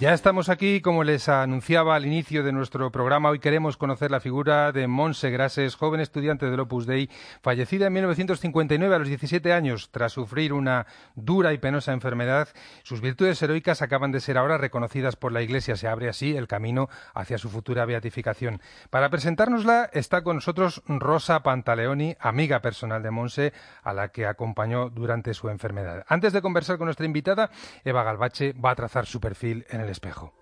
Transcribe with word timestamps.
Ya 0.00 0.14
estamos 0.14 0.48
aquí, 0.48 0.80
como 0.80 1.04
les 1.04 1.28
anunciaba 1.28 1.94
al 1.94 2.06
inicio 2.06 2.42
de 2.42 2.52
nuestro 2.52 2.90
programa, 2.90 3.28
hoy 3.28 3.38
queremos 3.38 3.76
conocer 3.76 4.10
la 4.10 4.20
figura 4.20 4.72
de 4.72 4.86
Monse 4.86 5.28
Grases, 5.28 5.74
joven 5.74 6.00
estudiante 6.00 6.50
del 6.50 6.60
Opus 6.60 6.86
Dei, 6.86 7.10
fallecida 7.42 7.88
en 7.88 7.92
1959 7.92 8.94
a 8.94 8.98
los 8.98 9.08
17 9.08 9.52
años 9.52 9.90
tras 9.90 10.14
sufrir 10.14 10.54
una 10.54 10.86
dura 11.16 11.52
y 11.52 11.58
penosa 11.58 11.92
enfermedad. 11.92 12.48
Sus 12.82 13.02
virtudes 13.02 13.42
heroicas 13.42 13.82
acaban 13.82 14.10
de 14.10 14.20
ser 14.20 14.38
ahora 14.38 14.56
reconocidas 14.56 15.16
por 15.16 15.32
la 15.32 15.42
Iglesia. 15.42 15.76
Se 15.76 15.86
abre 15.86 16.08
así 16.08 16.34
el 16.34 16.48
camino 16.48 16.88
hacia 17.12 17.36
su 17.36 17.50
futura 17.50 17.84
beatificación. 17.84 18.62
Para 18.88 19.10
presentárnosla 19.10 19.90
está 19.92 20.22
con 20.22 20.36
nosotros 20.36 20.82
Rosa 20.86 21.42
Pantaleoni, 21.42 22.16
amiga 22.20 22.62
personal 22.62 23.02
de 23.02 23.10
Monse, 23.10 23.52
a 23.82 23.92
la 23.92 24.08
que 24.08 24.24
acompañó 24.24 24.88
durante 24.88 25.34
su 25.34 25.50
enfermedad. 25.50 26.06
Antes 26.08 26.32
de 26.32 26.40
conversar 26.40 26.78
con 26.78 26.86
nuestra 26.86 27.04
invitada, 27.04 27.50
Eva 27.84 28.02
Galvache 28.02 28.54
va 28.54 28.70
a 28.70 28.76
trazar 28.76 29.04
su 29.04 29.20
perfil 29.20 29.66
en 29.68 29.82
el 29.82 29.89
espejo. 29.90 30.32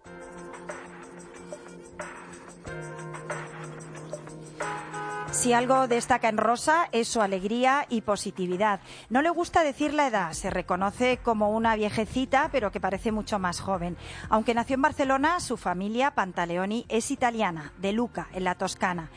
Si 5.38 5.52
algo 5.52 5.86
destaca 5.86 6.28
en 6.28 6.36
Rosa 6.36 6.88
es 6.90 7.06
su 7.06 7.22
alegría 7.22 7.86
y 7.88 8.00
positividad. 8.00 8.80
No 9.08 9.22
le 9.22 9.30
gusta 9.30 9.62
decir 9.62 9.94
la 9.94 10.08
edad, 10.08 10.32
se 10.32 10.50
reconoce 10.50 11.18
como 11.18 11.50
una 11.50 11.76
viejecita, 11.76 12.48
pero 12.50 12.72
que 12.72 12.80
parece 12.80 13.12
mucho 13.12 13.38
más 13.38 13.60
joven. 13.60 13.96
Aunque 14.30 14.52
nació 14.52 14.74
en 14.74 14.82
Barcelona, 14.82 15.38
su 15.38 15.56
familia, 15.56 16.10
Pantaleoni, 16.10 16.86
es 16.88 17.12
italiana, 17.12 17.72
de 17.78 17.92
Luca, 17.92 18.26
en 18.32 18.42
la 18.42 18.56
Toscana. 18.56 19.10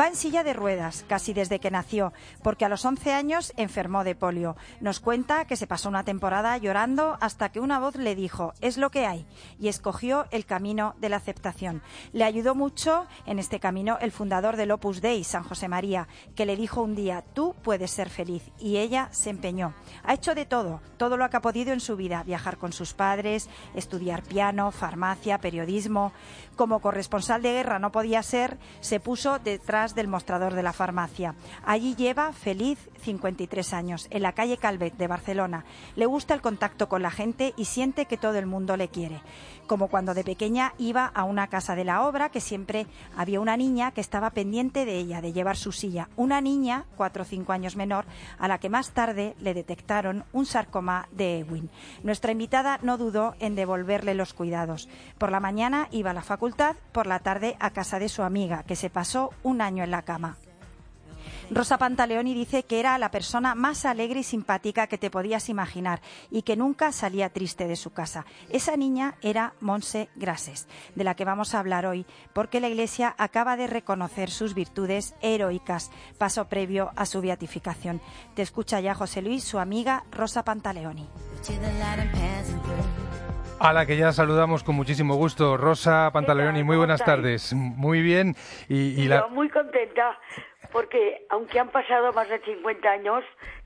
Va 0.00 0.06
en 0.06 0.14
silla 0.14 0.44
de 0.44 0.52
ruedas, 0.52 1.04
casi 1.08 1.32
desde 1.32 1.58
que 1.58 1.72
nació, 1.72 2.12
porque 2.44 2.64
a 2.64 2.68
los 2.68 2.84
11 2.84 3.12
años 3.12 3.52
enfermó 3.56 4.04
de 4.04 4.14
polio. 4.14 4.56
Nos 4.80 5.00
cuenta 5.00 5.44
que 5.44 5.56
se 5.56 5.66
pasó 5.66 5.88
una 5.88 6.04
temporada 6.04 6.56
llorando 6.56 7.18
hasta 7.20 7.48
que 7.48 7.58
una 7.58 7.80
voz 7.80 7.96
le 7.96 8.14
dijo, 8.14 8.54
es 8.60 8.78
lo 8.78 8.90
que 8.90 9.06
hay, 9.06 9.26
y 9.58 9.66
escogió 9.66 10.26
el 10.30 10.46
camino 10.46 10.94
de 11.00 11.08
la 11.08 11.16
aceptación. 11.16 11.82
Le 12.12 12.22
ayudó 12.22 12.54
mucho 12.54 13.08
en 13.26 13.40
este 13.40 13.58
camino 13.58 13.98
el 14.00 14.12
fundador 14.12 14.56
del 14.56 14.70
Opus 14.70 15.00
Dei, 15.00 15.24
San 15.24 15.42
José 15.42 15.63
María, 15.68 16.08
que 16.34 16.46
le 16.46 16.56
dijo 16.56 16.82
un 16.82 16.94
día, 16.94 17.24
tú 17.34 17.54
puedes 17.62 17.90
ser 17.90 18.10
feliz. 18.10 18.42
Y 18.58 18.76
ella 18.76 19.08
se 19.12 19.30
empeñó. 19.30 19.74
Ha 20.02 20.14
hecho 20.14 20.34
de 20.34 20.46
todo, 20.46 20.80
todo 20.96 21.16
lo 21.16 21.28
que 21.30 21.36
ha 21.36 21.42
podido 21.42 21.72
en 21.72 21.80
su 21.80 21.96
vida, 21.96 22.22
viajar 22.22 22.58
con 22.58 22.72
sus 22.72 22.94
padres, 22.94 23.48
estudiar 23.74 24.22
piano, 24.22 24.70
farmacia, 24.70 25.38
periodismo. 25.38 26.12
Como 26.56 26.80
corresponsal 26.80 27.42
de 27.42 27.52
guerra 27.52 27.78
no 27.78 27.92
podía 27.92 28.22
ser, 28.22 28.58
se 28.80 29.00
puso 29.00 29.38
detrás 29.38 29.94
del 29.94 30.08
mostrador 30.08 30.54
de 30.54 30.62
la 30.62 30.72
farmacia. 30.72 31.34
Allí 31.64 31.94
lleva 31.94 32.32
feliz 32.32 32.78
53 33.02 33.72
años, 33.72 34.06
en 34.10 34.22
la 34.22 34.32
calle 34.32 34.56
Calvet 34.56 34.96
de 34.96 35.06
Barcelona. 35.06 35.64
Le 35.96 36.06
gusta 36.06 36.34
el 36.34 36.40
contacto 36.40 36.88
con 36.88 37.02
la 37.02 37.10
gente 37.10 37.54
y 37.56 37.66
siente 37.66 38.06
que 38.06 38.16
todo 38.16 38.38
el 38.38 38.46
mundo 38.46 38.76
le 38.76 38.88
quiere. 38.88 39.20
Como 39.66 39.88
cuando 39.88 40.14
de 40.14 40.24
pequeña 40.24 40.74
iba 40.78 41.06
a 41.06 41.24
una 41.24 41.48
casa 41.48 41.74
de 41.74 41.84
la 41.84 42.06
obra, 42.06 42.28
que 42.28 42.40
siempre 42.40 42.86
había 43.16 43.40
una 43.40 43.56
niña 43.56 43.92
que 43.92 44.00
estaba 44.00 44.30
pendiente 44.30 44.84
de 44.84 44.98
ella, 44.98 45.20
de 45.20 45.32
llevar 45.32 45.53
su 45.56 45.72
silla. 45.72 46.08
Una 46.16 46.40
niña, 46.40 46.84
cuatro 46.96 47.22
o 47.22 47.26
cinco 47.26 47.52
años 47.52 47.76
menor, 47.76 48.04
a 48.38 48.48
la 48.48 48.58
que 48.58 48.68
más 48.68 48.90
tarde 48.90 49.34
le 49.40 49.54
detectaron 49.54 50.24
un 50.32 50.46
sarcoma 50.46 51.08
de 51.12 51.40
Ewing. 51.40 51.70
Nuestra 52.02 52.32
invitada 52.32 52.78
no 52.82 52.98
dudó 52.98 53.34
en 53.40 53.54
devolverle 53.54 54.14
los 54.14 54.34
cuidados. 54.34 54.88
Por 55.18 55.30
la 55.30 55.40
mañana 55.40 55.88
iba 55.90 56.10
a 56.10 56.14
la 56.14 56.22
facultad, 56.22 56.76
por 56.92 57.06
la 57.06 57.20
tarde 57.20 57.56
a 57.60 57.70
casa 57.70 57.98
de 57.98 58.08
su 58.08 58.22
amiga, 58.22 58.62
que 58.62 58.76
se 58.76 58.90
pasó 58.90 59.30
un 59.42 59.60
año 59.60 59.84
en 59.84 59.90
la 59.90 60.02
cama. 60.02 60.36
Rosa 61.50 61.78
Pantaleoni 61.78 62.34
dice 62.34 62.64
que 62.64 62.80
era 62.80 62.96
la 62.98 63.10
persona 63.10 63.54
más 63.54 63.84
alegre 63.84 64.20
y 64.20 64.22
simpática 64.22 64.86
que 64.86 64.98
te 64.98 65.10
podías 65.10 65.48
imaginar 65.48 66.00
y 66.30 66.42
que 66.42 66.56
nunca 66.56 66.90
salía 66.92 67.28
triste 67.28 67.66
de 67.66 67.76
su 67.76 67.92
casa. 67.92 68.24
Esa 68.48 68.76
niña 68.76 69.16
era 69.20 69.54
Monse 69.60 70.08
Grases, 70.16 70.66
de 70.94 71.04
la 71.04 71.14
que 71.14 71.24
vamos 71.24 71.54
a 71.54 71.60
hablar 71.60 71.86
hoy, 71.86 72.06
porque 72.32 72.60
la 72.60 72.68
Iglesia 72.68 73.14
acaba 73.18 73.56
de 73.56 73.66
reconocer 73.66 74.30
sus 74.30 74.54
virtudes 74.54 75.14
heroicas, 75.20 75.90
paso 76.18 76.46
previo 76.48 76.92
a 76.96 77.06
su 77.06 77.20
beatificación. 77.20 78.00
Te 78.34 78.42
escucha 78.42 78.80
ya 78.80 78.94
José 78.94 79.22
Luis, 79.22 79.44
su 79.44 79.58
amiga 79.58 80.04
Rosa 80.10 80.44
Pantaleoni. 80.44 81.08
A 83.60 83.72
la 83.72 83.86
que 83.86 83.96
ya 83.96 84.12
saludamos 84.12 84.62
con 84.62 84.74
muchísimo 84.74 85.14
gusto, 85.14 85.56
Rosa 85.56 86.10
Pantaleoni. 86.12 86.62
Muy 86.64 86.76
buenas 86.76 87.04
tardes. 87.04 87.54
Muy 87.54 88.02
bien. 88.02 88.34
Y, 88.68 89.06
la... 89.08 89.26
muy 89.28 89.48
contenta 89.48 90.18
porque 90.72 91.24
aunque 91.30 91.60
han 91.60 91.68
pasado 91.68 92.12
más 92.12 92.28
de 92.28 92.40
50 92.40 92.90
años, 92.90 93.24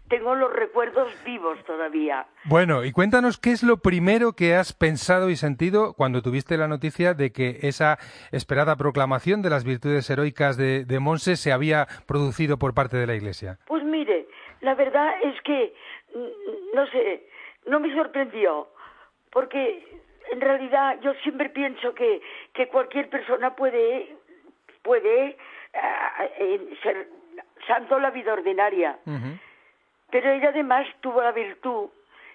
tengo 0.09 0.35
los 0.35 0.53
recuerdos 0.53 1.13
vivos 1.25 1.59
todavía. 1.65 2.27
Bueno, 2.45 2.85
y 2.85 2.93
cuéntanos 2.93 3.39
qué 3.39 3.51
es 3.51 3.63
lo 3.63 3.79
primero 3.79 4.35
que 4.35 4.55
has 4.55 4.73
pensado 4.73 5.31
y 5.31 5.37
sentido 5.37 5.95
cuando 5.95 6.23
tuviste 6.23 6.57
la 6.57 6.69
noticia 6.69 7.15
de 7.15 7.33
que 7.33 7.59
esa 7.63 7.99
esperada 8.31 8.77
proclamación 8.77 9.43
de 9.43 9.51
las 9.51 9.65
virtudes 9.65 10.09
heroicas 10.11 10.57
de, 10.57 10.85
de 10.85 11.01
Monse 11.01 11.37
se 11.37 11.53
había 11.53 11.87
producido 12.07 12.59
por 12.59 12.75
parte 12.75 12.97
de 12.97 13.07
la 13.07 13.15
Iglesia. 13.15 13.59
Pues 13.67 13.83
mire, 13.85 14.29
la 14.61 14.75
verdad 14.75 15.15
es 15.23 15.41
que, 15.43 15.75
mm, 16.15 16.77
no 16.77 16.87
sé, 16.89 17.27
no 17.67 17.81
me 17.81 17.95
sorprendió, 17.95 18.69
porque 19.39 19.87
en 20.33 20.41
realidad 20.41 20.99
yo 21.01 21.15
siempre 21.23 21.49
pienso 21.51 21.95
que, 21.95 22.21
que 22.53 22.67
cualquier 22.67 23.09
persona 23.09 23.55
puede, 23.55 24.17
puede 24.83 25.37
eh, 26.41 26.77
ser 26.83 27.09
santo 27.65 28.01
la 28.01 28.11
vida 28.11 28.33
ordinaria. 28.33 28.99
Pero 30.11 30.33
ella 30.33 30.49
además 30.49 30.89
tuvo 31.03 31.23
la 31.23 31.31
virtud 31.31 31.89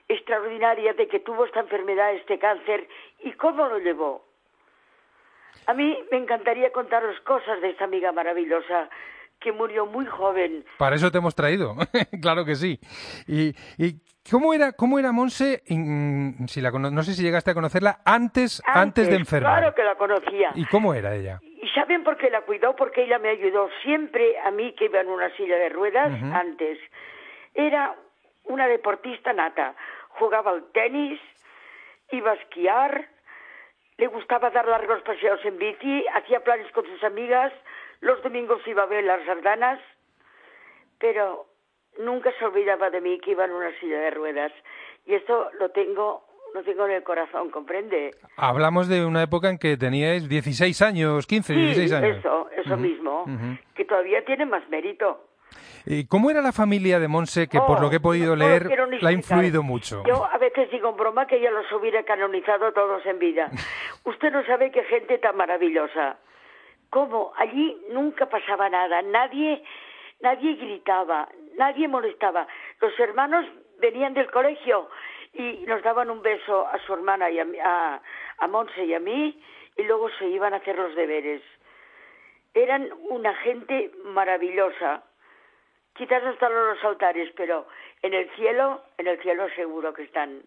extraordinaria 0.08 0.94
de 0.94 1.10
que 1.10 1.20
tuvo 1.20 1.44
esta 1.44 1.60
enfermedad, 1.60 2.14
este 2.14 2.40
cáncer, 2.40 2.88
y 3.20 3.34
cómo 3.34 3.68
lo 3.68 3.80
llevó. 3.80 4.24
A 5.66 5.74
mí 5.74 6.00
me 6.10 6.20
encantaría 6.20 6.72
contaros 6.72 7.20
cosas 7.26 7.60
de 7.60 7.72
esta 7.72 7.84
amiga 7.84 8.14
maravillosa 8.14 8.90
que 9.44 9.52
murió 9.52 9.86
muy 9.86 10.06
joven. 10.06 10.66
Para 10.78 10.96
eso 10.96 11.12
te 11.12 11.18
hemos 11.18 11.36
traído, 11.36 11.76
claro 12.22 12.46
que 12.46 12.56
sí. 12.56 12.80
Y, 13.28 13.50
y 13.78 14.00
¿cómo 14.32 14.54
era, 14.54 14.72
cómo 14.72 14.98
era 14.98 15.12
Monse? 15.12 15.62
Si 16.48 16.62
la, 16.62 16.72
no 16.72 17.04
sé 17.04 17.14
si 17.14 17.22
llegaste 17.22 17.52
a 17.52 17.54
conocerla 17.54 18.00
antes, 18.06 18.64
antes, 18.66 19.10
de 19.10 19.18
enfermar. 19.18 19.60
Claro 19.60 19.76
que 19.76 19.84
la 19.84 19.96
conocía. 19.96 20.52
¿Y 20.56 20.66
cómo 20.66 20.94
era 20.94 21.14
ella? 21.14 21.42
¿Y 21.44 21.68
saben 21.70 22.04
por 22.04 22.18
qué 22.18 22.30
la 22.30 22.42
cuidó? 22.42 22.76
Porque 22.76 23.04
ella 23.04 23.20
me 23.20 23.30
ayudó 23.30 23.70
siempre 23.84 24.40
a 24.40 24.52
mí 24.52 24.74
que 24.76 24.86
iba 24.86 25.02
en 25.02 25.10
una 25.10 25.30
silla 25.36 25.58
de 25.58 25.70
ruedas 25.70 26.12
antes. 26.34 26.80
Era 27.54 27.96
una 28.46 28.68
deportista 28.68 29.34
nata. 29.34 29.76
Jugaba 30.20 30.52
al 30.52 30.64
tenis, 30.72 31.20
iba 32.12 32.32
a 32.32 32.36
esquiar, 32.36 33.10
le 33.98 34.08
gustaba 34.08 34.50
dar 34.50 34.68
largos 34.68 35.02
paseos 35.04 35.40
en 35.46 35.58
bici, 35.58 36.06
hacía 36.14 36.40
planes 36.42 36.72
con 36.72 36.86
sus 36.86 37.04
amigas, 37.04 37.54
los 38.02 38.22
domingos 38.24 38.66
iba 38.68 38.84
a 38.84 38.88
ver 38.88 39.04
las 39.04 39.24
sardanas, 39.26 39.80
pero 41.00 41.46
nunca 42.00 42.32
se 42.38 42.46
olvidaba 42.46 42.90
de 42.90 43.02
mí 43.02 43.20
que 43.20 43.32
iba 43.32 43.46
en 43.46 43.52
una 43.52 43.72
silla 43.80 44.00
de 44.00 44.12
ruedas. 44.12 44.52
Y 45.06 45.14
esto 45.14 45.50
lo 45.60 45.70
tengo 45.70 46.26
no 46.54 46.62
tengo 46.62 46.86
en 46.86 46.92
el 46.92 47.04
corazón, 47.04 47.50
¿comprende? 47.50 48.12
Hablamos 48.38 48.88
de 48.88 49.06
una 49.06 49.24
época 49.24 49.50
en 49.50 49.58
que 49.58 49.76
teníais 49.76 50.30
16 50.30 50.82
años, 50.84 51.26
15, 51.26 51.54
16 51.54 51.94
años. 51.94 52.18
eso, 52.18 52.50
eso 52.56 52.78
mismo, 52.78 53.26
que 53.74 53.86
todavía 53.86 54.24
tiene 54.24 54.46
más 54.46 54.68
mérito. 54.70 55.26
¿Y 55.86 56.08
cómo 56.08 56.32
era 56.32 56.42
la 56.42 56.52
familia 56.52 57.00
de 57.00 57.08
Monse, 57.08 57.48
que 57.48 57.60
por 57.60 57.82
lo 57.82 57.90
que 57.90 57.98
he 57.98 58.00
podido 58.00 58.36
leer, 58.36 58.70
la 59.02 59.10
ha 59.10 59.14
influido 59.14 59.64
mucho? 59.64 60.04
Yo 60.06 60.26
a 60.26 60.38
veces 60.38 60.70
digo 60.72 60.90
en 60.90 60.98
broma 60.98 61.28
que 61.28 61.38
ella 61.38 61.52
los 61.52 61.72
hubiera 61.72 62.04
canonizado 62.04 62.72
todos 62.72 63.06
en 63.06 63.20
vida. 63.20 63.50
Usted 64.06 64.32
no 64.32 64.46
sabe 64.46 64.72
qué 64.72 64.84
gente 64.84 65.18
tan 65.18 65.36
maravillosa. 65.36 66.18
¿Cómo? 66.90 67.34
Allí 67.38 67.76
nunca 67.90 68.28
pasaba 68.28 68.70
nada, 68.70 69.02
nadie, 69.02 69.64
nadie 70.22 70.54
gritaba, 70.56 71.28
nadie 71.58 71.88
molestaba. 71.88 72.48
Los 72.80 72.98
hermanos 73.00 73.46
venían 73.80 74.14
del 74.14 74.30
colegio 74.30 74.90
y 75.34 75.66
nos 75.68 75.82
daban 75.82 76.10
un 76.10 76.22
beso 76.22 76.68
a 76.68 76.78
su 76.86 76.94
hermana 76.94 77.30
y 77.32 77.40
a, 77.40 78.02
a, 78.38 78.48
Monse 78.48 78.86
y 78.86 78.94
a 78.94 79.00
mí 79.00 79.42
y 79.76 79.84
luego 79.84 80.10
se 80.20 80.28
iban 80.28 80.54
a 80.54 80.58
hacer 80.58 80.78
los 80.78 80.96
deberes. 80.96 81.42
Eran 82.54 82.90
una 83.10 83.34
gente 83.36 83.92
maravillosa. 84.06 85.04
Quizás 85.96 86.24
no 86.24 86.32
están 86.32 86.54
los 86.54 86.84
altares, 86.84 87.32
pero 87.36 87.68
en 88.02 88.14
el 88.14 88.30
cielo, 88.36 88.84
en 88.98 89.08
el 89.08 89.22
cielo 89.22 89.48
seguro 89.56 89.94
que 89.94 90.04
están. 90.04 90.42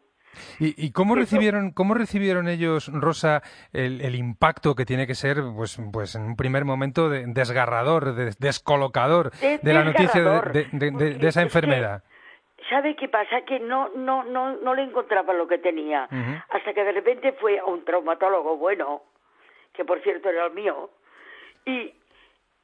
¿Y, 0.58 0.92
cómo 0.92 1.14
recibieron, 1.14 1.70
cómo 1.70 1.94
recibieron 1.94 2.48
ellos, 2.48 2.90
Rosa, 2.92 3.42
el, 3.72 4.14
impacto 4.14 4.74
que 4.74 4.84
tiene 4.84 5.06
que 5.06 5.14
ser, 5.14 5.38
pues, 5.56 5.78
pues 5.92 6.14
en 6.14 6.22
un 6.22 6.36
primer 6.36 6.64
momento 6.64 7.08
desgarrador, 7.08 8.14
descolocador 8.38 9.30
de, 9.30 9.72
la 9.72 9.84
noticia 9.84 10.20
de, 10.22 11.18
esa 11.26 11.42
enfermedad? 11.42 12.02
¿Sabe 12.68 12.96
qué 12.96 13.08
pasa? 13.08 13.42
Que 13.46 13.60
no, 13.60 13.90
no, 13.96 14.24
no, 14.24 14.56
no 14.56 14.74
le 14.74 14.82
encontraba 14.82 15.32
lo 15.32 15.46
que 15.46 15.58
tenía. 15.58 16.08
Hasta 16.50 16.74
que 16.74 16.84
de 16.84 16.92
repente 16.92 17.32
fue 17.32 17.58
a 17.58 17.64
un 17.64 17.84
traumatólogo 17.84 18.56
bueno, 18.56 19.02
que 19.72 19.84
por 19.84 20.02
cierto 20.02 20.28
era 20.28 20.46
el 20.46 20.52
mío, 20.52 20.90
y 21.64 21.94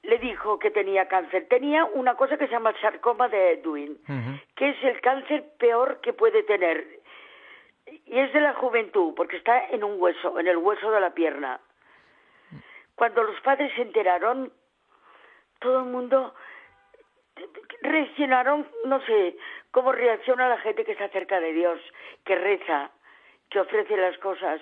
le 0.02 0.18
dijo 0.18 0.58
que 0.58 0.70
tenía 0.70 1.06
cáncer. 1.08 1.46
Tenía 1.48 1.84
una 1.84 2.14
cosa 2.16 2.36
que 2.36 2.46
se 2.46 2.52
llama 2.52 2.70
el 2.70 2.80
sarcoma 2.80 3.28
de 3.28 3.52
Edwin, 3.52 3.98
que 4.56 4.70
es 4.70 4.84
el 4.84 5.00
cáncer 5.00 5.44
peor 5.58 6.00
que 6.00 6.12
puede 6.12 6.42
tener. 6.42 7.00
y 7.86 8.18
es 8.18 8.32
de 8.32 8.40
la 8.40 8.54
juventud, 8.54 9.12
porque 9.14 9.36
está 9.36 9.66
en 9.68 9.84
un 9.84 10.00
hueso, 10.00 10.38
en 10.38 10.46
el 10.46 10.56
hueso 10.56 10.90
de 10.90 11.00
la 11.00 11.12
pierna. 11.12 11.60
Cuando 12.94 13.22
los 13.22 13.40
padres 13.40 13.72
se 13.74 13.82
enteraron, 13.82 14.52
todo 15.58 15.80
el 15.80 15.86
mundo 15.86 16.34
reaccionaron, 17.80 18.68
no 18.84 19.00
sé, 19.04 19.36
cómo 19.70 19.92
reacciona 19.92 20.48
la 20.48 20.58
gente 20.58 20.84
que 20.84 20.92
está 20.92 21.08
cerca 21.08 21.40
de 21.40 21.52
Dios, 21.52 21.80
que 22.24 22.36
reza, 22.36 22.90
que 23.50 23.60
ofrece 23.60 23.96
las 23.96 24.16
cosas, 24.18 24.60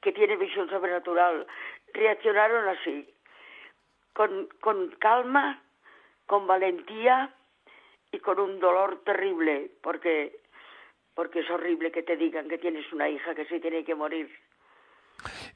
que 0.00 0.12
tiene 0.12 0.36
visión 0.36 0.68
sobrenatural. 0.68 1.46
Reaccionaron 1.92 2.68
así, 2.68 3.13
con, 4.14 4.48
con 4.60 4.90
calma, 4.98 5.62
con 6.26 6.46
valentía 6.46 7.34
y 8.10 8.20
con 8.20 8.38
un 8.38 8.58
dolor 8.60 9.02
terrible, 9.04 9.70
porque, 9.82 10.40
porque 11.14 11.40
es 11.40 11.50
horrible 11.50 11.92
que 11.92 12.02
te 12.02 12.16
digan 12.16 12.48
que 12.48 12.58
tienes 12.58 12.90
una 12.92 13.08
hija 13.08 13.34
que 13.34 13.44
se 13.46 13.60
tiene 13.60 13.84
que 13.84 13.94
morir. 13.94 14.30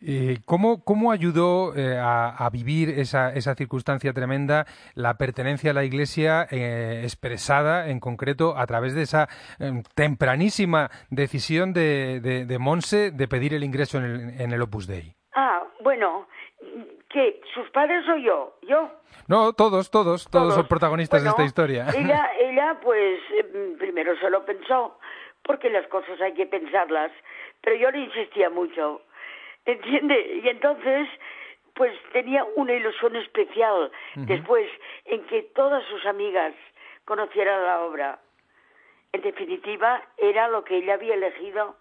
Eh, 0.01 0.39
¿cómo, 0.45 0.85
¿cómo, 0.85 1.11
ayudó 1.13 1.75
eh, 1.77 1.99
a, 1.99 2.49
vivir 2.53 2.91
esa, 2.91 3.33
esa, 3.35 3.55
circunstancia 3.55 4.13
tremenda 4.13 4.67
la 4.95 5.19
pertenencia 5.19 5.73
a 5.73 5.75
la 5.75 5.85
Iglesia 5.85 6.47
eh, 6.51 7.01
expresada 7.03 7.89
en 7.89 8.01
concreto 8.01 8.57
a 8.57 8.67
través 8.67 8.95
de 8.95 9.03
esa 9.03 9.29
em, 9.59 9.83
tempranísima 9.95 10.91
decisión 11.11 11.73
de, 11.73 12.21
de, 12.21 12.59
Monse 12.59 13.11
de 13.11 13.29
pedir 13.29 13.55
el 13.55 13.65
ingreso 13.65 13.99
en 13.99 14.05
el, 14.05 14.41
en 14.41 14.53
el 14.53 14.63
Opus 14.63 14.87
Dei? 14.87 15.15
Ah, 15.35 15.63
bueno, 15.83 16.28
¿qué? 17.09 17.41
¿Sus 17.55 17.69
padres 17.71 18.09
o 18.09 18.17
yo? 18.17 18.57
¿Yo? 18.63 18.91
No, 19.27 19.53
todos, 19.53 19.91
todos, 19.91 20.29
todos, 20.31 20.55
son 20.55 20.67
protagonistas 20.67 21.23
de 21.23 21.31
esta 21.31 21.45
historia. 21.45 21.87
Ella, 21.97 22.31
ella, 22.41 22.79
pues, 22.83 23.21
em, 23.39 23.77
primero 23.79 24.17
se 24.19 24.31
lo 24.31 24.45
pensó, 24.45 24.99
porque 25.43 25.71
las 25.71 25.87
cosas 25.89 26.21
hay 26.21 26.35
que 26.35 26.47
pensarlas, 26.47 27.11
pero 27.61 27.77
yo 27.77 27.91
le 27.91 28.01
insistía 28.01 28.51
mucho 28.51 29.03
¿Entiende? 29.69 30.41
Y 30.43 30.49
entonces, 30.49 31.07
pues 31.75 31.93
tenía 32.13 32.43
una 32.57 32.73
ilusión 32.73 33.15
especial 33.17 33.93
después 34.15 34.67
en 35.05 35.23
que 35.27 35.43
todas 35.55 35.85
sus 35.85 36.07
amigas 36.07 36.55
conocieran 37.05 37.63
la 37.65 37.81
obra. 37.81 38.19
En 39.13 39.21
definitiva, 39.21 40.03
era 40.17 40.49
lo 40.49 40.65
que 40.65 40.79
ella 40.79 40.95
había 40.95 41.13
elegido. 41.13 41.77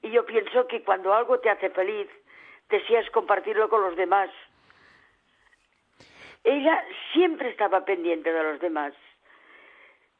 Y 0.00 0.12
yo 0.12 0.24
pienso 0.24 0.66
que 0.66 0.82
cuando 0.82 1.12
algo 1.12 1.38
te 1.40 1.50
hace 1.50 1.68
feliz, 1.68 2.08
deseas 2.68 3.08
compartirlo 3.10 3.68
con 3.68 3.82
los 3.82 3.96
demás. 3.96 4.30
Ella 6.42 6.84
siempre 7.12 7.50
estaba 7.50 7.84
pendiente 7.84 8.32
de 8.32 8.42
los 8.42 8.60
demás. 8.60 8.92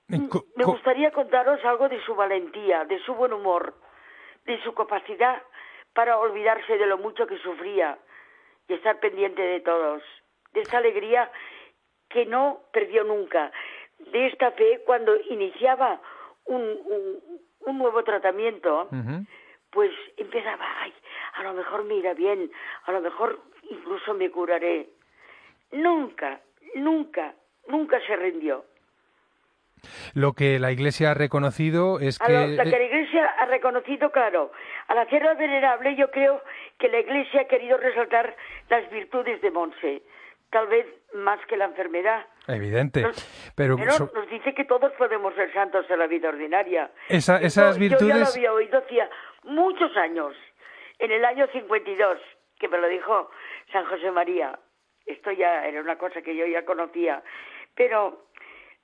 Me 0.08 0.64
gustaría 0.64 1.10
contaros 1.10 1.64
algo 1.64 1.88
de 1.88 2.02
su 2.04 2.14
valentía, 2.14 2.84
de 2.84 2.98
su 3.00 3.14
buen 3.14 3.32
humor, 3.32 3.74
de 4.44 4.62
su 4.62 4.74
capacidad 4.74 5.42
para 5.94 6.18
olvidarse 6.18 6.76
de 6.76 6.86
lo 6.86 6.98
mucho 6.98 7.26
que 7.26 7.38
sufría 7.38 7.98
y 8.68 8.74
estar 8.74 8.98
pendiente 9.00 9.40
de 9.40 9.60
todos, 9.60 10.02
de 10.52 10.60
esta 10.60 10.78
alegría 10.78 11.30
que 12.08 12.26
no 12.26 12.60
perdió 12.72 13.04
nunca, 13.04 13.50
de 13.98 14.26
esta 14.26 14.52
fe 14.52 14.82
cuando 14.84 15.16
iniciaba 15.30 16.00
un, 16.44 17.20
un, 17.60 17.78
nuevo 17.78 18.04
tratamiento, 18.04 18.88
pues 19.74 19.90
empezaba, 20.16 20.64
ay, 20.80 20.94
a 21.34 21.42
lo 21.42 21.52
mejor 21.52 21.84
me 21.84 21.96
irá 21.96 22.14
bien, 22.14 22.50
a 22.84 22.92
lo 22.92 23.00
mejor 23.00 23.40
incluso 23.68 24.14
me 24.14 24.30
curaré. 24.30 24.88
Nunca, 25.72 26.40
nunca, 26.76 27.34
nunca 27.66 28.00
se 28.06 28.14
rindió. 28.14 28.64
Lo 30.14 30.32
que 30.32 30.58
la 30.60 30.70
Iglesia 30.70 31.10
ha 31.10 31.14
reconocido 31.14 31.98
es 31.98 32.18
que... 32.18 32.32
Lo, 32.32 32.62
que 32.62 32.70
la 32.70 32.82
Iglesia 32.84 33.26
ha 33.38 33.46
reconocido, 33.46 34.10
claro. 34.10 34.52
Al 34.86 34.98
hacerla 34.98 35.34
venerable, 35.34 35.96
yo 35.96 36.10
creo 36.10 36.40
que 36.78 36.88
la 36.88 37.00
Iglesia 37.00 37.42
ha 37.42 37.48
querido 37.48 37.76
resaltar 37.76 38.34
las 38.70 38.88
virtudes 38.90 39.42
de 39.42 39.50
Monse, 39.50 40.02
tal 40.50 40.68
vez 40.68 40.86
más 41.14 41.44
que 41.46 41.56
la 41.56 41.66
enfermedad. 41.66 42.24
Evidente. 42.46 43.04
pero, 43.56 43.76
nos 43.76 44.30
dice 44.30 44.54
que 44.54 44.64
todos 44.64 44.92
podemos 44.92 45.34
ser 45.34 45.52
santos 45.52 45.84
en 45.90 45.98
la 45.98 46.06
vida 46.06 46.28
ordinaria. 46.28 46.90
esas 47.08 47.78
virtudes... 47.78 48.00
Yo 48.00 48.08
ya 48.08 48.24
lo 48.24 48.26
había 48.26 48.52
oído 48.52 48.78
hacía 48.78 49.10
muchos 49.44 49.96
años, 49.96 50.36
en 50.98 51.12
el 51.12 51.24
año 51.24 51.46
52, 51.48 52.18
que 52.58 52.68
me 52.68 52.78
lo 52.78 52.88
dijo 52.88 53.30
San 53.72 53.84
José 53.86 54.10
María. 54.10 54.58
Esto 55.06 55.32
ya 55.32 55.66
era 55.66 55.80
una 55.80 55.98
cosa 55.98 56.22
que 56.22 56.34
yo 56.34 56.46
ya 56.46 56.64
conocía. 56.64 57.22
Pero 57.74 58.26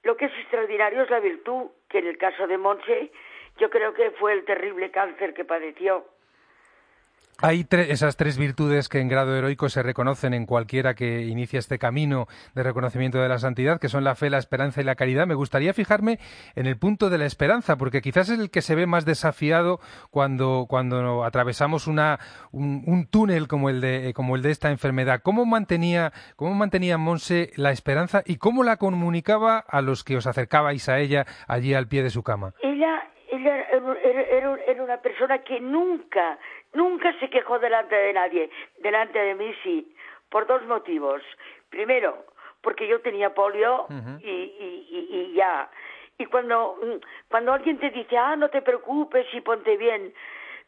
lo 0.02 0.16
que 0.16 0.26
es 0.26 0.32
extraordinario 0.38 1.02
es 1.02 1.10
la 1.10 1.20
virtud, 1.20 1.70
que 1.88 1.98
en 1.98 2.06
el 2.06 2.18
caso 2.18 2.46
de 2.46 2.58
Monse 2.58 3.12
yo 3.58 3.70
creo 3.70 3.92
que 3.94 4.10
fue 4.12 4.32
el 4.32 4.44
terrible 4.44 4.90
cáncer 4.90 5.34
que 5.34 5.44
padeció. 5.44 6.06
Hay 7.42 7.66
esas 7.70 8.19
tres 8.19 8.37
virtudes 8.37 8.90
que 8.90 9.00
en 9.00 9.08
grado 9.08 9.34
heroico 9.34 9.70
se 9.70 9.82
reconocen 9.82 10.34
en 10.34 10.44
cualquiera 10.44 10.92
que 10.94 11.22
inicia 11.22 11.58
este 11.58 11.78
camino 11.78 12.26
de 12.54 12.62
reconocimiento 12.62 13.16
de 13.19 13.31
la 13.31 13.38
santidad, 13.38 13.81
que 13.81 13.88
son 13.88 14.04
la 14.04 14.14
fe, 14.14 14.28
la 14.28 14.37
esperanza 14.37 14.82
y 14.82 14.84
la 14.84 14.94
caridad. 14.94 15.26
Me 15.26 15.34
gustaría 15.34 15.72
fijarme 15.72 16.19
en 16.54 16.66
el 16.66 16.76
punto 16.76 17.08
de 17.08 17.16
la 17.16 17.25
esperanza, 17.25 17.78
porque 17.78 18.02
quizás 18.02 18.28
es 18.28 18.38
el 18.38 18.50
que 18.50 18.60
se 18.60 18.75
ve 18.75 18.87
más 18.87 19.06
desafiado 19.06 19.81
cuando, 20.10 20.66
cuando 20.69 21.25
atravesamos 21.25 21.87
una, 21.87 22.19
un, 22.52 23.06
túnel 23.10 23.48
como 23.48 23.70
el, 23.70 23.81
de, 23.81 24.12
como 24.14 24.36
el 24.36 24.43
de 24.43 24.50
esta 24.50 24.70
enfermedad. 24.70 25.22
¿Cómo 25.22 25.46
mantenía, 25.46 26.12
¿Cómo 26.36 26.54
mantenía 26.54 26.98
Monse 26.98 27.52
la 27.56 27.70
esperanza 27.70 28.22
y 28.26 28.36
cómo 28.36 28.64
la 28.64 28.76
comunicaba 28.76 29.64
a 29.66 29.81
los 29.81 30.04
que 30.04 30.19
os 30.19 30.26
acercabais 30.26 30.90
a 30.90 30.98
ella 30.98 31.25
allí 31.48 31.72
al 31.72 31.88
pie 31.88 32.02
de 32.02 32.10
su 32.10 32.22
cama? 32.22 32.52
Ella, 32.62 33.02
ella 33.32 33.64
era, 33.70 34.56
era 34.66 34.84
una 34.84 34.98
persona 34.98 35.38
que 35.38 35.58
nunca 35.58 36.38
Nunca 36.72 37.12
se 37.19 37.28
quejó 37.28 37.58
delante 37.58 37.94
de 37.94 38.12
nadie, 38.12 38.50
delante 38.78 39.19
de 39.19 39.34
mí 39.34 39.55
sí, 39.62 39.94
por 40.28 40.46
dos 40.46 40.62
motivos. 40.67 41.22
Primero, 41.69 42.25
porque 42.62 42.87
yo 42.87 43.00
tenía 43.00 43.34
polio 43.34 43.87
y, 44.20 44.31
y, 44.31 45.08
y, 45.11 45.32
ya. 45.34 45.69
Y 46.19 46.26
cuando, 46.26 46.78
cuando 47.28 47.52
alguien 47.52 47.78
te 47.78 47.90
dice, 47.90 48.17
ah, 48.17 48.37
no 48.37 48.50
te 48.50 48.62
preocupes 48.62 49.26
y 49.32 49.40
ponte 49.40 49.76
bien, 49.76 50.12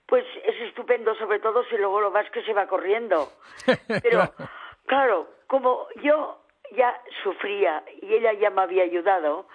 pues 0.06 0.24
es 0.44 0.60
estupendo, 0.62 1.14
sobre 1.16 1.38
todo 1.38 1.64
si 1.64 1.76
luego 1.76 2.00
lo 2.00 2.10
vas 2.10 2.28
que 2.30 2.42
se 2.42 2.52
va 2.52 2.66
corriendo. 2.66 3.28
Pero, 4.02 4.32
claro, 4.86 5.28
como 5.46 5.86
yo 6.02 6.42
ya 6.72 7.00
sufría 7.22 7.84
y 8.00 8.14
ella 8.14 8.32
ya 8.32 8.50
me 8.50 8.62
había 8.62 8.84
ayudado, 8.84 9.46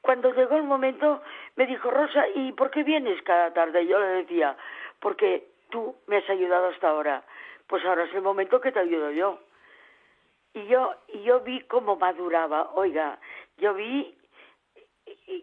cuando 0.00 0.32
llegó 0.32 0.56
el 0.56 0.64
momento 0.64 1.22
me 1.56 1.66
dijo, 1.66 1.90
Rosa, 1.90 2.28
¿y 2.34 2.52
por 2.52 2.70
qué 2.70 2.82
vienes 2.82 3.20
cada 3.22 3.52
tarde? 3.52 3.86
Yo 3.86 3.98
le 3.98 4.22
decía, 4.22 4.56
porque 5.00 5.48
tú 5.70 5.96
me 6.06 6.18
has 6.18 6.30
ayudado 6.30 6.68
hasta 6.68 6.88
ahora, 6.88 7.22
pues 7.66 7.84
ahora 7.84 8.04
es 8.04 8.14
el 8.14 8.22
momento 8.22 8.60
que 8.60 8.72
te 8.72 8.80
ayudo 8.80 9.10
yo. 9.10 9.38
Y 10.54 10.66
yo, 10.66 10.94
y 11.08 11.22
yo 11.22 11.40
vi 11.40 11.60
cómo 11.62 11.96
maduraba, 11.96 12.70
oiga, 12.74 13.18
yo 13.58 13.74
vi, 13.74 14.16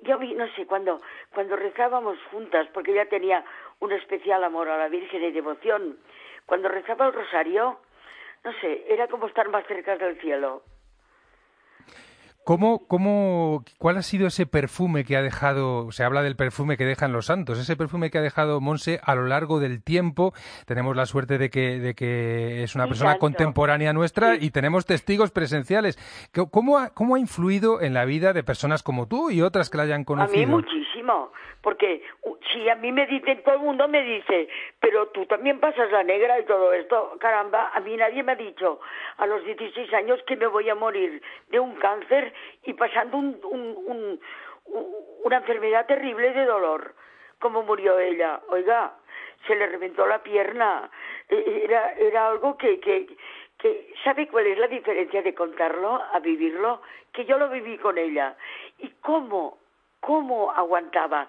yo 0.01 0.17
vi, 0.17 0.33
no 0.33 0.47
sé, 0.55 0.65
cuando, 0.65 1.01
cuando 1.33 1.55
rezábamos 1.55 2.17
juntas, 2.31 2.67
porque 2.73 2.91
ella 2.91 3.07
tenía 3.07 3.45
un 3.79 3.91
especial 3.91 4.43
amor 4.43 4.69
a 4.69 4.77
la 4.77 4.89
Virgen 4.89 5.23
y 5.23 5.31
devoción, 5.31 5.99
cuando 6.45 6.69
rezaba 6.69 7.07
el 7.07 7.13
rosario, 7.13 7.79
no 8.43 8.53
sé, 8.61 8.85
era 8.89 9.07
como 9.07 9.27
estar 9.27 9.49
más 9.49 9.65
cerca 9.67 9.97
del 9.97 10.19
cielo. 10.21 10.63
¿Cómo, 12.45 12.85
cómo, 12.87 13.65
¿Cuál 13.79 13.97
ha 13.97 14.03
sido 14.03 14.27
ese 14.27 14.45
perfume 14.45 15.03
que 15.03 15.17
ha 15.17 15.23
dejado, 15.23 15.91
se 15.91 16.03
habla 16.03 16.21
del 16.21 16.35
perfume 16.35 16.77
que 16.77 16.85
dejan 16.85 17.11
los 17.11 17.25
santos, 17.25 17.57
ese 17.57 17.75
perfume 17.75 18.11
que 18.11 18.19
ha 18.19 18.21
dejado 18.21 18.61
Monse 18.61 18.99
a 19.01 19.15
lo 19.15 19.25
largo 19.25 19.59
del 19.59 19.81
tiempo? 19.81 20.31
Tenemos 20.67 20.95
la 20.95 21.07
suerte 21.07 21.39
de 21.39 21.49
que, 21.49 21.79
de 21.79 21.95
que 21.95 22.61
es 22.61 22.75
una 22.75 22.85
persona 22.85 23.17
contemporánea 23.17 23.93
nuestra 23.93 24.35
y 24.35 24.51
tenemos 24.51 24.85
testigos 24.85 25.31
presenciales. 25.31 25.97
¿Cómo 26.51 26.77
ha, 26.77 26.91
¿Cómo 26.91 27.15
ha 27.15 27.19
influido 27.19 27.81
en 27.81 27.95
la 27.95 28.05
vida 28.05 28.31
de 28.31 28.43
personas 28.43 28.83
como 28.83 29.07
tú 29.07 29.31
y 29.31 29.41
otras 29.41 29.71
que 29.71 29.77
la 29.77 29.83
hayan 29.83 30.03
conocido? 30.03 30.43
A 30.43 30.45
mí 30.45 30.51
muchísimo, 30.51 30.84
porque 31.61 32.03
si 32.51 32.69
a 32.69 32.75
mí 32.75 32.91
me 32.91 33.05
dicen, 33.07 33.43
todo 33.43 33.55
el 33.55 33.61
mundo 33.61 33.87
me 33.87 34.03
dice, 34.03 34.47
pero 34.79 35.07
tú 35.07 35.25
también 35.25 35.59
pasas 35.59 35.91
la 35.91 36.03
negra 36.03 36.39
y 36.39 36.45
todo 36.45 36.73
esto, 36.73 37.17
caramba, 37.19 37.71
a 37.73 37.79
mí 37.79 37.95
nadie 37.97 38.23
me 38.23 38.33
ha 38.33 38.35
dicho 38.35 38.79
a 39.17 39.25
los 39.25 39.43
16 39.43 39.93
años 39.93 40.21
que 40.27 40.35
me 40.35 40.47
voy 40.47 40.69
a 40.69 40.75
morir 40.75 41.21
de 41.49 41.59
un 41.59 41.75
cáncer 41.75 42.33
y 42.63 42.73
pasando 42.73 43.17
un, 43.17 44.19
una 45.23 45.37
enfermedad 45.37 45.85
terrible 45.85 46.31
de 46.33 46.45
dolor, 46.45 46.95
como 47.39 47.63
murió 47.63 47.99
ella. 47.99 48.41
Oiga, 48.49 48.93
se 49.47 49.55
le 49.55 49.67
reventó 49.67 50.05
la 50.05 50.21
pierna. 50.23 50.89
E, 51.29 51.63
era, 51.65 51.93
era 51.93 52.27
algo 52.27 52.57
que, 52.57 53.07
¿sabe 54.03 54.27
cuál 54.27 54.47
es 54.47 54.57
la 54.57 54.67
diferencia 54.67 55.21
de 55.21 55.33
contarlo 55.33 56.01
a 56.13 56.19
vivirlo? 56.19 56.81
Que 57.11 57.25
yo 57.25 57.37
lo 57.37 57.49
viví 57.49 57.77
con 57.77 57.97
ella. 57.97 58.35
¿Y 58.79 58.89
cómo, 59.01 59.57
cómo 60.05 60.51
aguantaba? 60.51 61.27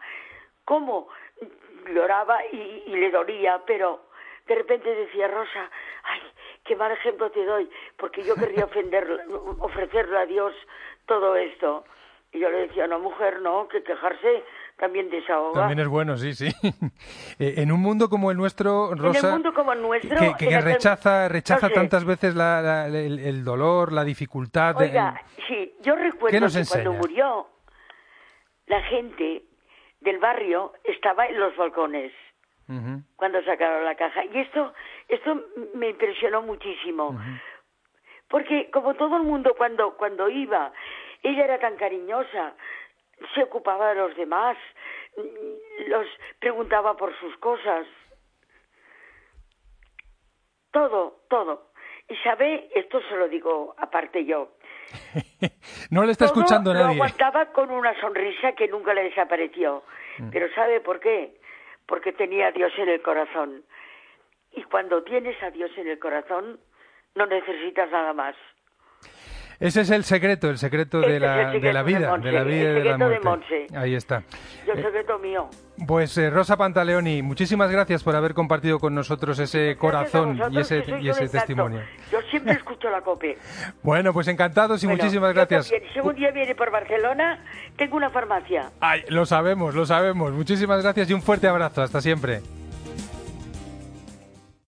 ¿Cómo 0.65 1.09
lloraba 1.95 2.39
y, 2.53 2.83
y 2.87 2.91
le 2.97 3.11
dolía? 3.11 3.61
Pero 3.67 4.01
de 4.47 4.55
repente 4.55 4.95
decía, 4.95 5.29
Rosa, 5.29 5.71
ay, 6.05 6.21
qué 6.65 6.77
mal 6.77 6.93
ejemplo 6.93 7.31
te 7.31 7.45
doy, 7.45 7.69
porque 7.97 8.23
yo 8.23 8.35
querría 8.35 8.65
ofrecerle 9.61 10.19
a 10.19 10.27
Dios 10.27 10.53
todo 11.07 11.37
esto. 11.37 11.85
Y 12.33 12.41
yo 12.41 12.51
le 12.51 12.67
decía, 12.67 12.87
no, 12.87 12.99
mujer, 12.99 13.41
no, 13.41 13.67
que 13.69 13.83
quejarse 13.83 14.43
también 14.77 15.09
desahoga. 15.09 15.61
También 15.61 15.79
es 15.79 15.89
bueno, 15.89 16.17
sí, 16.19 16.35
sí. 16.35 16.49
Eh, 17.39 17.55
en 17.59 17.71
un 17.71 17.81
mundo 17.81 18.09
como 18.09 18.31
el 18.31 18.37
nuestro, 18.37 18.95
Rosa, 18.95 19.19
en 19.21 19.25
el 19.27 19.33
mundo 19.33 19.55
como 19.55 19.73
el 19.75 19.81
nuestro, 19.83 20.37
que, 20.39 20.61
rechaza, 20.61 21.29
rechaza 21.29 21.67
no 21.67 21.69
sé. 21.69 21.75
tantas 21.75 22.05
veces 22.05 22.35
la- 22.35 22.61
la- 22.63 22.87
el, 22.89 23.19
el 23.19 23.45
dolor, 23.45 23.93
la 23.93 24.05
dificultad. 24.05 24.75
Oiga, 24.77 25.21
sí, 25.47 25.75
yo 25.83 25.95
¿Qué 25.97 26.03
recuerdo 26.03 26.47
cuando 26.69 26.93
murió, 26.95 27.47
la 28.67 28.83
gente 28.83 29.43
del 30.01 30.19
barrio 30.19 30.73
estaba 30.85 31.27
en 31.27 31.39
los 31.39 31.57
balcones 31.57 32.13
cuando 33.15 33.43
sacaron 33.45 33.85
la 33.85 33.95
caja. 33.95 34.25
Y 34.25 34.39
esto, 34.39 34.75
esto 35.09 35.45
me 35.75 35.91
impresionó 35.91 36.43
muchísimo. 36.43 37.19
Porque 38.29 38.71
como 38.71 38.95
todo 38.95 39.17
el 39.17 39.23
mundo 39.23 39.55
cuando, 39.57 39.97
cuando 39.97 40.29
iba, 40.29 40.73
ella 41.23 41.45
era 41.45 41.59
tan 41.61 41.77
cariñosa, 41.77 42.55
se 43.35 43.43
ocupaba 43.45 43.91
de 43.91 43.95
los 43.95 44.17
demás, 44.17 44.57
los 45.87 46.07
preguntaba 46.41 46.97
por 46.97 47.17
sus 47.21 47.37
cosas. 47.39 47.87
Todo, 50.73 51.23
todo. 51.29 51.71
Y 52.09 52.17
sabe, 52.17 52.69
esto 52.75 53.01
se 53.09 53.17
lo 53.17 53.29
digo 53.29 53.75
aparte 53.79 54.25
yo, 54.25 54.57
no 55.91 56.05
le 56.05 56.13
está 56.13 56.27
todo 56.27 56.35
escuchando 56.35 56.73
lo 56.73 56.81
nadie. 56.81 56.95
aguantaba 56.97 57.47
con 57.47 57.71
una 57.71 57.99
sonrisa 58.01 58.53
que 58.53 58.69
nunca 58.69 58.95
le 58.95 59.05
desapareció. 59.05 59.83
Mm. 60.19 60.31
Pero 60.31 60.53
¿sabe 60.55 60.81
por 60.81 61.01
qué? 61.01 61.37
Porque 61.87 62.13
tenía 62.13 62.49
a 62.49 62.53
Dios 62.53 62.73
en 62.79 62.89
el 62.89 63.03
corazón. 63.03 63.63
Y 64.53 64.63
cuando 64.65 65.03
tienes 65.03 65.41
a 65.43 65.51
Dios 65.51 65.71
en 65.77 65.89
el 65.89 65.99
corazón, 65.99 66.59
no 67.15 67.27
necesitas 67.27 67.91
nada 67.91 68.13
más. 68.13 68.35
Ese 69.59 69.81
es 69.81 69.91
el 69.91 70.05
secreto, 70.05 70.51
el 70.51 70.59
secreto 70.59 71.01
Ese 71.01 71.11
de 71.13 71.21
la, 71.21 71.53
el 71.53 71.61
de 71.63 71.73
la 71.73 71.81
secreto 71.81 71.87
de 71.87 71.99
vida, 71.99 72.11
Monse, 72.11 72.27
de 72.27 72.33
la 72.33 72.41
el 72.41 72.47
vida 72.49 72.57
y 72.71 72.75
de 72.75 72.85
la 72.85 72.93
de 72.93 72.99
muerte. 72.99 73.29
Monse. 73.29 73.67
Ahí 73.75 73.95
está. 73.95 74.23
Yo 74.67 74.75
secreto 74.75 75.19
mío. 75.19 75.49
Pues 75.87 76.17
eh, 76.19 76.31
Rosa 76.31 76.57
Pantaleoni, 76.57 77.23
muchísimas 77.23 77.71
gracias 77.71 78.03
por 78.03 78.15
haber 78.17 78.35
compartido 78.35 78.79
con 78.79 78.95
nosotros 78.95 79.39
ese 79.39 79.59
Gracias 79.59 79.79
corazón 79.79 80.37
y 80.37 80.39
vosotros, 80.39 80.59
ese, 80.71 80.77
y 80.77 80.83
ese 80.83 80.95
un 80.95 81.09
encanto. 81.09 81.31
testimonio. 81.33 81.81
Yo 82.13 82.19
siempre 82.31 82.53
escucho 82.55 82.91
la 82.91 83.01
COPE. 83.01 83.39
Bueno, 83.83 84.13
pues 84.13 84.29
encantados 84.29 84.83
y 84.83 84.87
Bueno, 84.87 85.03
muchísimas 85.03 85.33
gracias. 85.35 85.71
también. 85.71 85.93
Si 85.93 86.01
un 86.01 86.15
día 86.15 86.31
viene 86.33 86.55
por 86.55 86.71
Barcelona, 86.71 87.45
tengo 87.77 87.97
una 87.97 88.11
farmacia. 88.11 88.71
Ay, 88.81 89.05
lo 89.09 89.25
sabemos, 89.27 89.75
lo 89.75 89.87
sabemos. 89.87 90.33
Muchísimas 90.33 90.83
gracias 90.83 91.09
y 91.11 91.15
un 91.15 91.23
fuerte 91.23 91.49
abrazo. 91.49 91.83
Hasta 91.83 92.01
siempre. 92.01 92.41